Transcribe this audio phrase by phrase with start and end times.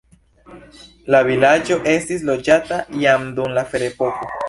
[1.17, 4.37] La vilaĝo estis loĝata jam dum la ferepoko.